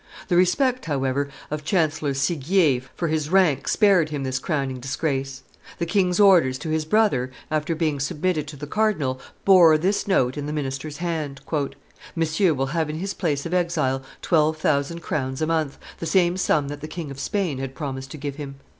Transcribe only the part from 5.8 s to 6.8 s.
king's orders to